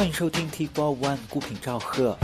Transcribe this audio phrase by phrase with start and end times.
[0.00, 2.16] 欢迎收听 T Four One 孤品赵贺。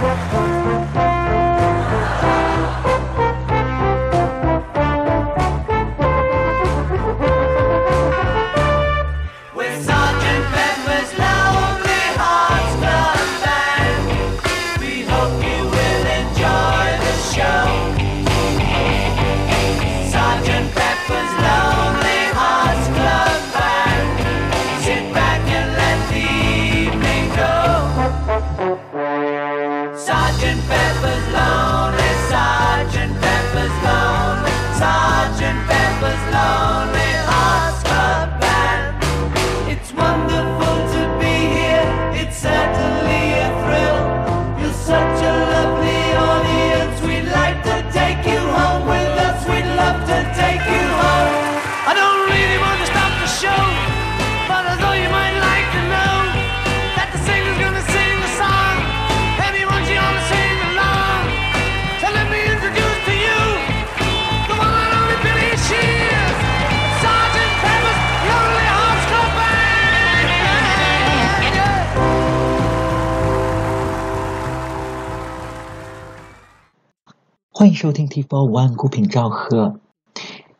[0.00, 0.49] Thank.
[77.60, 79.80] 欢迎收听 T Four One 孤品赵贺。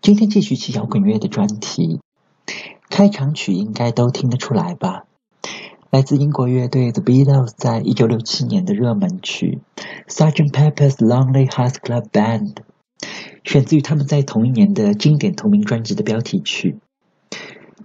[0.02, 1.98] 今天继续起摇滚乐的专题。
[2.90, 5.04] 开场曲应该都听得出来吧？
[5.88, 9.60] 来自英国乐队 The Beatles 在一九六七年的热门曲
[10.12, 12.52] 《Sergeant Pepper's Lonely Hearts Club Band》，
[13.44, 16.80] 选自于他们在同一年的经典同名专辑的标题曲。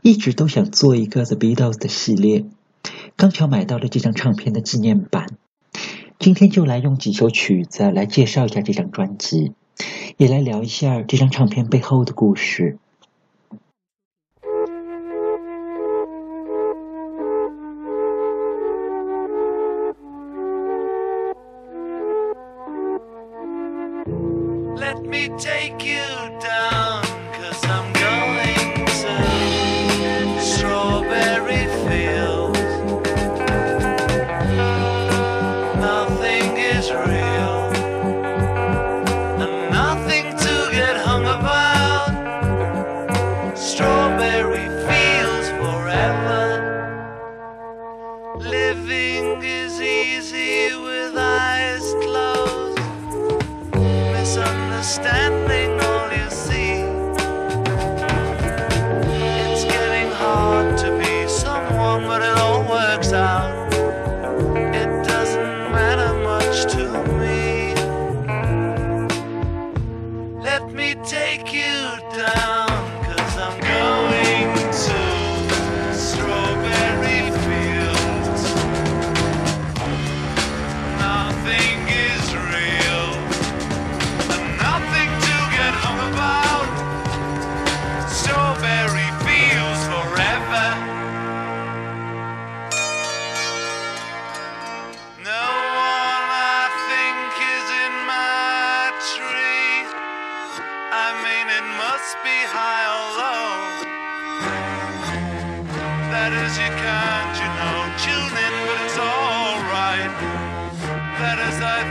[0.01, 2.43] 一直都想做一个 The Beatles 的系列，
[3.15, 5.37] 刚巧买到了这张唱片的纪念版。
[6.17, 9.53] 今天就来用几首曲子来介绍一下这张专辑，
[10.17, 12.79] 也来聊一下这张唱片背后的故事。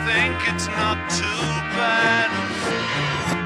[0.07, 1.45] think it's not too
[1.77, 3.44] bad.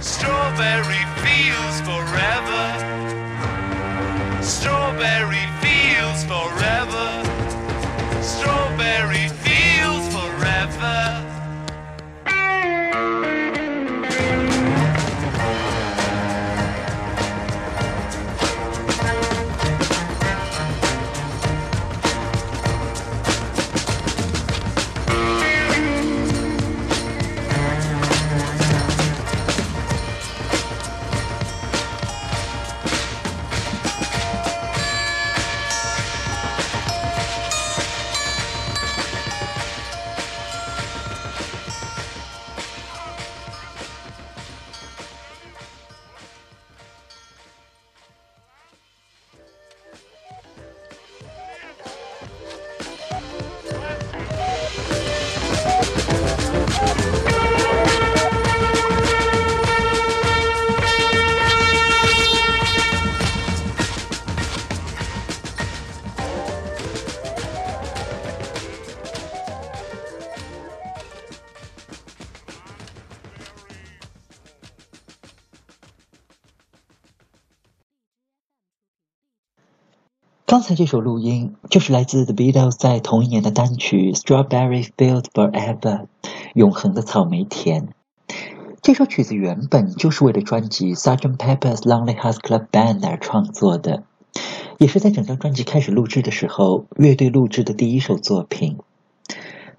[0.00, 0.95] Strawberry.
[80.46, 85.80] 刚才这首录音就是来自 The Beatles 在同一年的单曲《Strawberry Field Forever》
[86.54, 87.88] 永恒的草莓田。
[88.80, 91.36] 这首曲子原本就是为了专辑《Sgt.
[91.36, 94.04] Pepper's Lonely Hearts Club Band》而创作的，
[94.78, 98.78] 也是在整张专辑开始录制的时候，乐队录制的第一首作品。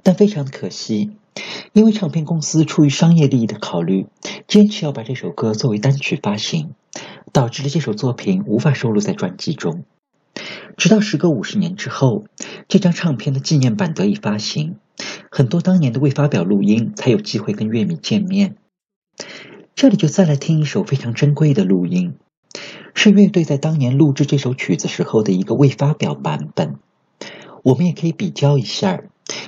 [0.03, 1.11] 但非常的可惜，
[1.71, 4.07] 因为唱片公司出于商业利益的考虑，
[4.49, 6.73] 坚持要把这首歌作为单曲发行，
[7.31, 9.85] 导致了这首作品无法收录在专辑中。
[10.77, 12.25] 直到时隔五十年之后，
[12.67, 14.77] 这张唱片的纪念版得以发行，
[15.31, 18.57] 很多当年的未发表录音才有机会跟乐迷见面。
[19.75, 22.13] 这里就再来听一首非常珍贵的录音，
[22.93, 26.75] 是乐队在当年录制这首曲子时候的一个未发表版本。
[27.63, 29.01] 我们也可以比较一下，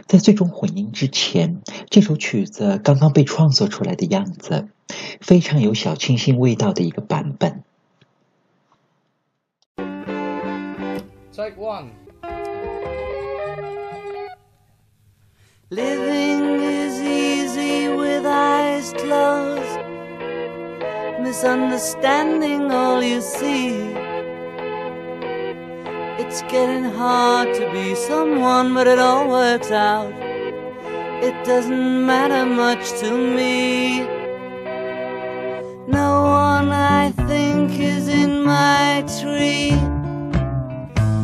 [0.08, 1.62] 在最终混音之前，
[1.92, 4.68] 这首曲子刚刚被创作出来的样子，
[5.22, 7.19] 非常有小清新味道的一个版
[11.40, 11.92] Take one.
[15.70, 19.80] Living is easy with eyes closed,
[21.22, 23.70] misunderstanding all you see.
[26.22, 30.12] It's getting hard to be someone, but it all works out.
[31.24, 34.02] It doesn't matter much to me.
[35.88, 39.89] No one I think is in my tree.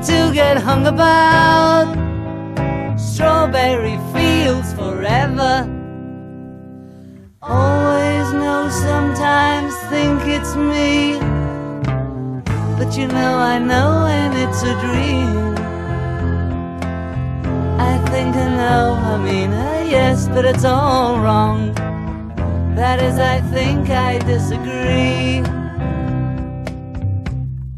[0.00, 1.86] to get hung about.
[2.98, 5.68] Strawberry fields forever.
[7.42, 11.18] Always know, sometimes think it's me.
[12.78, 15.56] But you know, I know, and it's a dream.
[17.80, 21.74] I think I know, I mean, uh, yes, but it's all wrong.
[22.76, 25.57] That is, I think I disagree.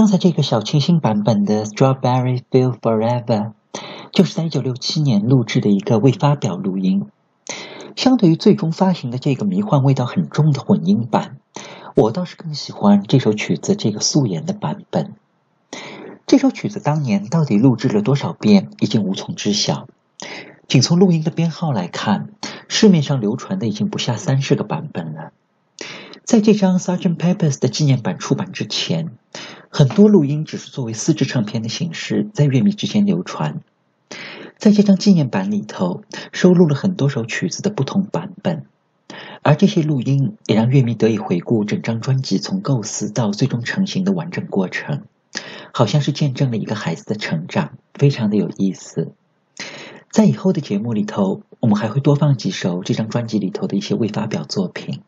[0.00, 3.24] 刚才这个小清新版本的《Strawberry f i e l Forever》，
[4.12, 7.10] 就是在1967年录制的一个未发表录音。
[7.96, 11.36] 相对于最终发行的这个迷幻味道很重的混音版，
[11.96, 15.16] 我倒是更喜欢这首曲子这个素颜的版本。
[16.26, 19.86] 这首曲子当年到底录制了多少遍，已经无从知晓。
[20.66, 22.30] 仅从录音的编号来看，
[22.68, 25.32] 市面上流传的已经不下三十个版本了。
[26.24, 29.10] 在这张《Sergeant Pepper's》的纪念版出版之前，
[29.72, 33.60] 很多录音只是作为四支唱片的形式在乐迷之间流传。
[34.58, 38.66] 在这张纪念版里头，收录了很多首曲子的不同版本，
[39.42, 45.04] 而这些录音也让乐迷得以回顾整张专辑从构思到最终成型的完整过程，
[45.72, 49.12] 好像是见证了一个孩子的成长，非常的有意思。
[50.10, 55.00] 在以后的节目里头，我们还会多放几首这张专辑里头的一些未发表作品。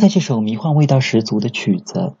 [0.00, 2.14] 才这首迷幻味道十足的曲子，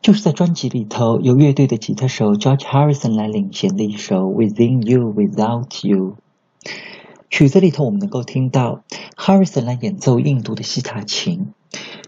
[0.00, 6.14] 就是在专辑里头由乐队的吉他手 George Harrison 来领衔的一首《Within You Without You》。
[7.28, 8.84] 曲子里头我们能够听到
[9.16, 11.48] Harrison 来演奏印度的西塔琴，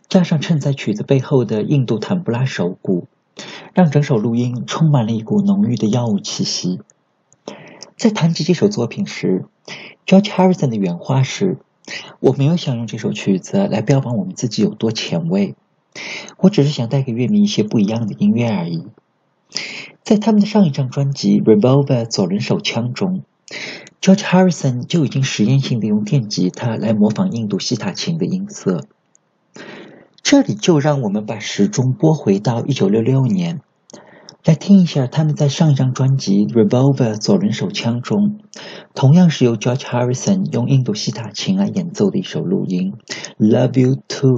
[0.09, 3.09] 加上衬在曲子背后的印度坦布拉手鼓，
[3.75, 6.79] 让整首录音充满了一股浓郁的药物气息。
[7.97, 9.47] 在谈及这首作品时
[10.07, 11.59] ，George Harrison 的原话是
[12.21, 15.55] ：“我没有想用这首曲子来标榜我们自己有多前卫，
[16.39, 18.87] 我只是想带给乐迷一些不一样的音乐而已。”
[20.05, 23.23] 在他们的上一张专辑《Revolver 左轮手枪》中
[24.01, 28.85] ，George Harrison 就已经实验性的用电吉他来模仿印度西塔琴的音色。
[30.23, 33.61] 这里就让我们把时钟拨回到一九六六年，
[34.49, 38.39] 来听一下他们在上一张专辑《Revolver 左轮手枪》中，
[38.95, 42.95] 同样是由 George Harrison 用印度西塔琴来演奏的一首录音
[43.47, 44.31] 《Love You Too》。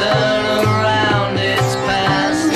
[0.00, 2.52] Turn around, it's past.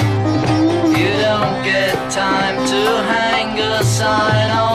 [0.98, 4.73] You don't get time to hang a sign on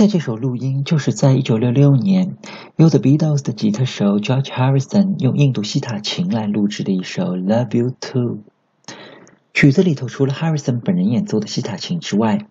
[0.00, 2.38] 在这首录音就是在1966年
[2.76, 8.38] 由 The Beatles 的吉他手 George Harrison 用印度西塔琴来录制的一首《Love You Too》。
[9.52, 12.46] 曲子里头除了 Harrison 本人演奏的西塔琴之外，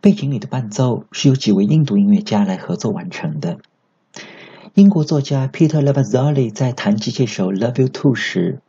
[0.00, 3.58] 背景里的伴奏是由几位印度音乐家来合作完成的。
[4.72, 8.60] 英国作家 Peter Lavazzoli 在谈及这首《Love You Too》时，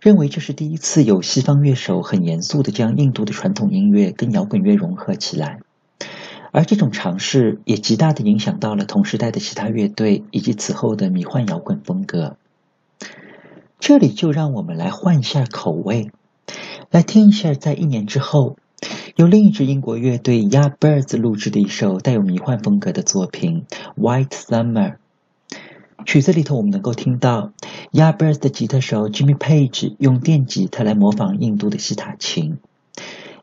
[0.00, 5.58] 认为这是第一次有西方乐手很严肃地将印度的传统音乐跟摇滚乐融合起来。
[6.52, 12.36] 而这种尝试也极大的影响到了同时代的其他乐队以及此后的迷幻摇滚风格。
[13.78, 16.10] 这里就让我们来换一下口味，
[16.90, 18.56] 来听一下在一年之后
[19.16, 23.66] 由另一支英国乐队 Yardbirds 录制的一首带有迷幻风格的作品
[24.00, 24.92] 《White Summer》。
[26.06, 27.52] 曲子里头我们能够听到
[27.92, 32.58] Yardbirds 的吉他手 Jimmy Page 用电吉他来模仿印度的西塔琴。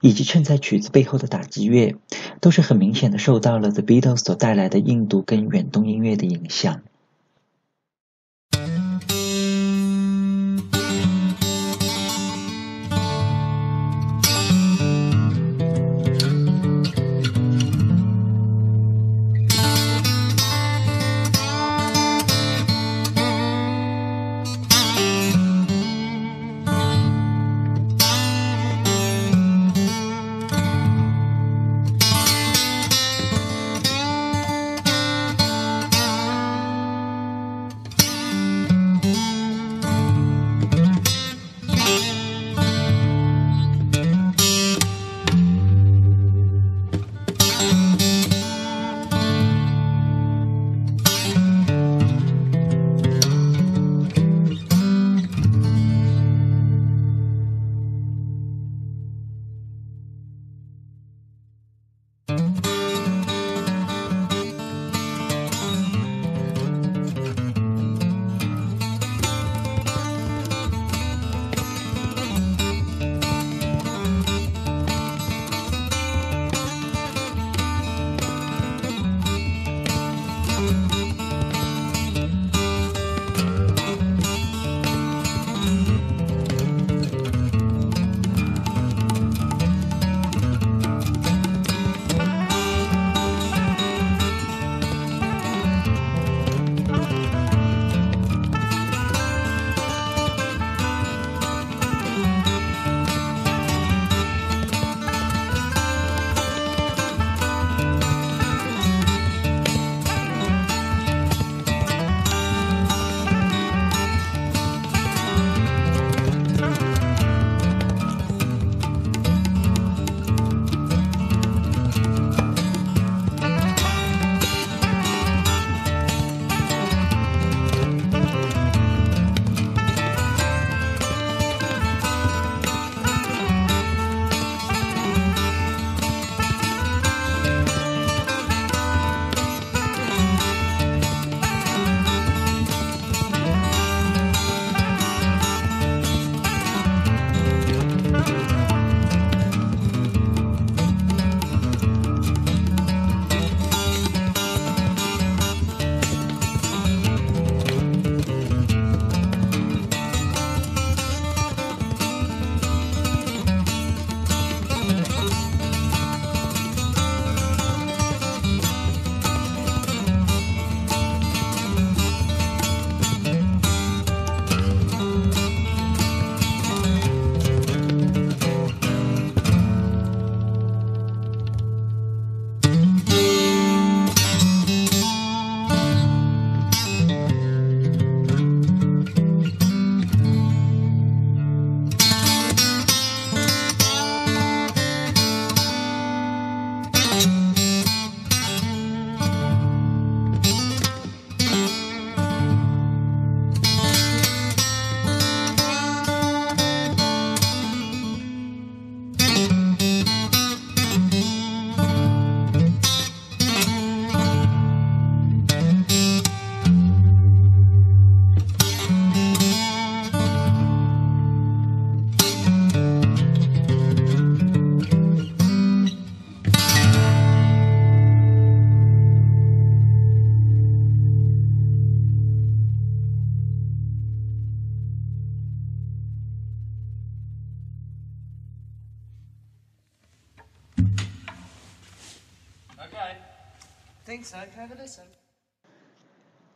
[0.01, 1.95] 以及衬在曲子背后的打击乐，
[2.41, 6.81] 都是很明显的受到了 The Beatles 所带来的印度跟远东音乐的影响。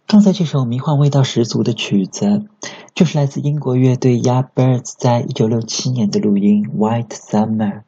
[0.07, 2.45] 刚才这首迷幻味道十足的曲子，
[2.95, 7.81] 就是来自英国乐队 Yardbirds 在一九六七年的录音《White Summer》。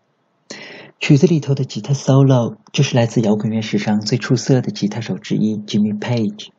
[0.99, 6.49] 曲子里头的吉他 solo 就是来自摇滚乐史上最出色的吉他手之一 Jimmy Page。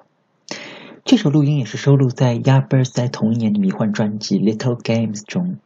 [1.05, 5.59] 这首录音也是收录在 Yardbirds 在同一年的迷幻专辑《Little Games》中。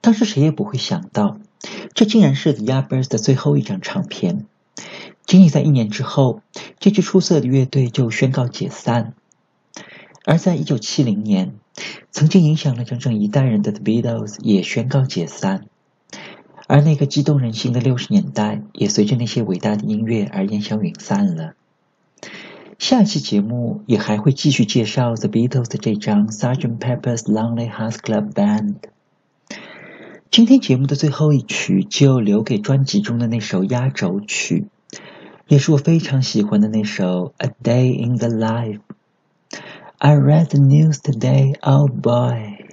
[0.00, 1.36] 当时谁也不会想到，
[1.92, 4.46] 这竟然是 Yardbirds 的最后一张唱片。
[5.28, 6.40] 仅仅在一年之后，
[6.80, 9.12] 这支出色的乐队就宣告解散。
[10.24, 11.52] 而在一九七零年，
[12.10, 15.66] 曾经影响了整整一代人的 The Beatles 也宣告解散。
[16.66, 21.52] 而那个激动人心的六十年代，也随着那些伟大的音乐而烟消云散了。
[22.78, 28.76] 下期节目也还会继续介绍 The Beatles 的这张《Sargent Pepper's Lonely Hearts Club Band》。
[30.30, 34.68] 今天节目的最后一曲就留给专辑中的那首压轴曲，
[35.47, 42.67] 也是我非常喜欢的那首《A Day in the Life》。I read the news today, oh boy,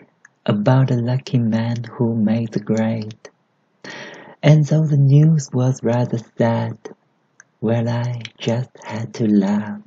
[0.44, 3.30] about a lucky man who made the grade.
[4.42, 6.76] And though the news was rather sad,
[7.60, 9.80] well, I just had to laugh.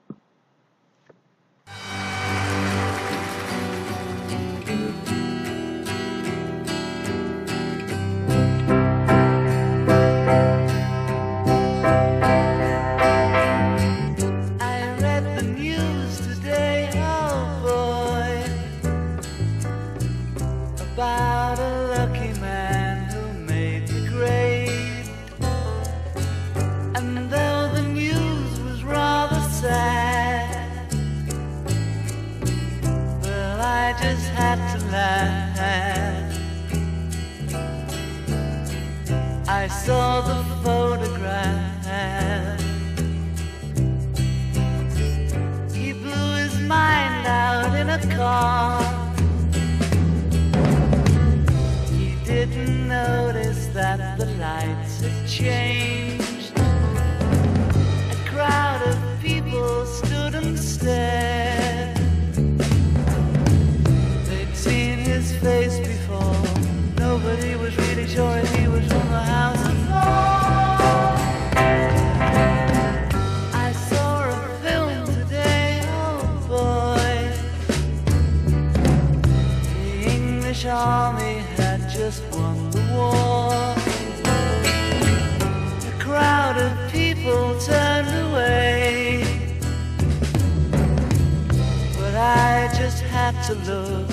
[92.78, 94.08] Just have to look,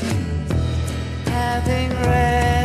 [1.27, 2.64] having read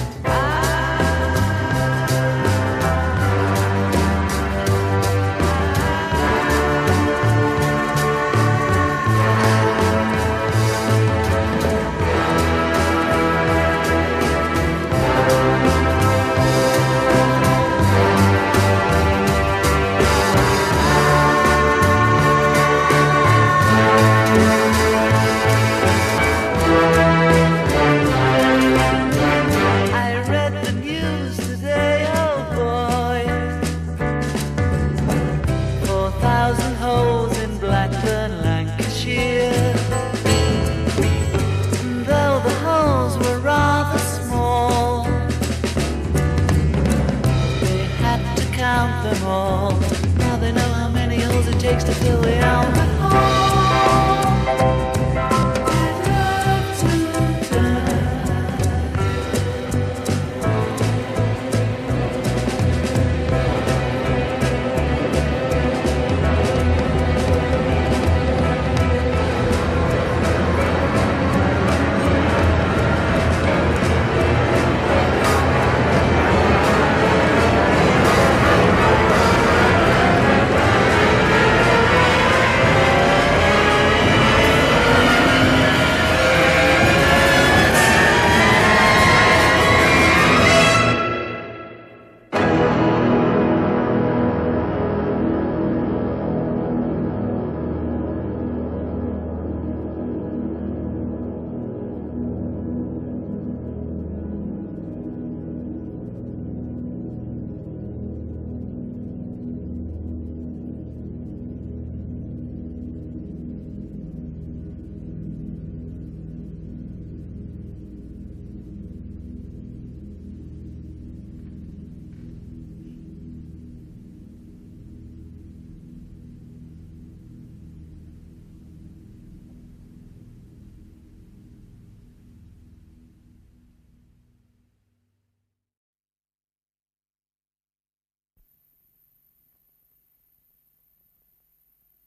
[52.01, 52.80] still around.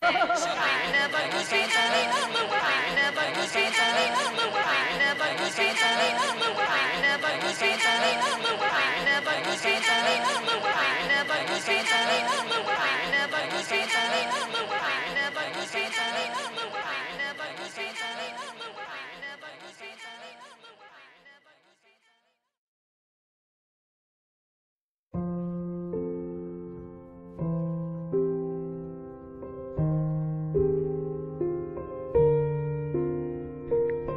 [0.04, 1.48] Never goes